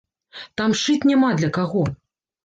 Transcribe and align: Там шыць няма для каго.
Там 0.61 0.71
шыць 0.83 1.07
няма 1.11 1.29
для 1.41 1.49
каго. 1.57 1.83